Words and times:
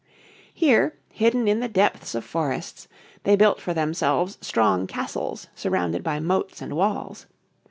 Here, 0.51 0.95
hidden 1.11 1.47
in 1.47 1.59
the 1.59 1.67
depths 1.67 2.15
of 2.15 2.25
forests, 2.25 2.87
they 3.21 3.35
built 3.35 3.61
for 3.61 3.71
themselves 3.71 4.39
strong 4.41 4.87
castles 4.87 5.45
surrounded 5.53 6.01
by 6.01 6.19
moats 6.19 6.59
and 6.59 6.73
walls. 6.73 7.27